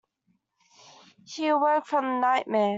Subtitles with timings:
[1.25, 2.69] She awoke from the nightmare.